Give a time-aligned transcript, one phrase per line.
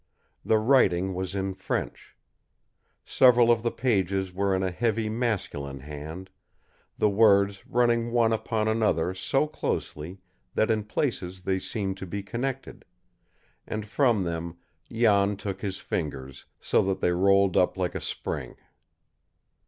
[0.43, 2.17] The writing was in French.
[3.05, 6.31] Several of the pages were in a heavy masculine hand,
[6.97, 10.17] the words running one upon another so closely
[10.55, 12.83] that in places they seemed to be connected;
[13.67, 14.57] and from them
[14.91, 18.55] Jan took his fingers, so that they rolled up like a spring.